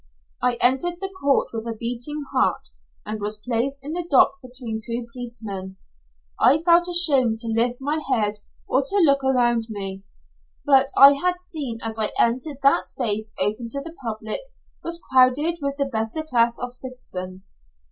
[0.41, 2.69] I entered the court with a beating heart,
[3.05, 5.77] and was placed in the dock between two policemen.
[6.39, 8.37] I felt ashamed to lift my head
[8.67, 10.01] or to look around me,
[10.65, 14.41] but I had seen as I entered that the space open to the public
[14.83, 17.53] was crowded with the better class of citizens.